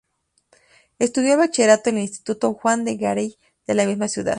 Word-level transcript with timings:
Estudió 0.97 1.33
el 1.33 1.37
bachillerato 1.37 1.91
en 1.91 1.97
el 1.97 2.01
Instituto 2.01 2.55
Juan 2.55 2.83
de 2.85 2.97
Garay 2.97 3.37
de 3.67 3.75
la 3.75 3.85
misma 3.85 4.07
ciudad. 4.07 4.29